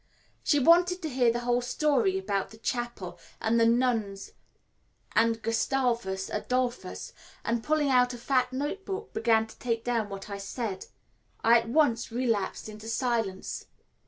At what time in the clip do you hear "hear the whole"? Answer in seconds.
1.09-1.61